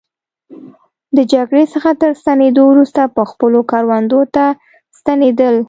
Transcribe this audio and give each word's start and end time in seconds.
د 1.15 1.17
جګړې 1.33 1.65
څخه 1.73 1.89
تر 2.01 2.11
ستنېدو 2.21 2.61
وروسته 2.71 3.01
به 3.15 3.23
خپلو 3.31 3.59
کروندو 3.71 4.21
ته 4.35 4.45
ستنېدل. 4.99 5.55